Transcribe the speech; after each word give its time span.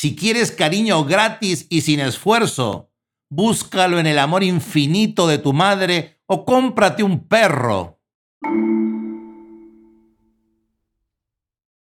Si 0.00 0.16
quieres 0.16 0.50
cariño 0.50 1.04
gratis 1.04 1.66
y 1.68 1.82
sin 1.82 2.00
esfuerzo, 2.00 2.90
búscalo 3.28 3.98
en 3.98 4.06
el 4.06 4.18
amor 4.18 4.42
infinito 4.42 5.28
de 5.28 5.36
tu 5.36 5.52
madre 5.52 6.22
o 6.24 6.46
cómprate 6.46 7.02
un 7.02 7.28
perro. 7.28 8.00